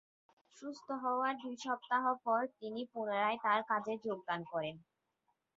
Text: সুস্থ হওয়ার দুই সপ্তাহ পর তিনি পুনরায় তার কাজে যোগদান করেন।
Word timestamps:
সুস্থ 0.57 0.87
হওয়ার 1.03 1.33
দুই 1.41 1.55
সপ্তাহ 1.65 2.03
পর 2.25 2.41
তিনি 2.59 2.81
পুনরায় 2.91 3.37
তার 3.45 3.59
কাজে 3.69 3.93
যোগদান 4.05 4.41
করেন। 4.51 4.75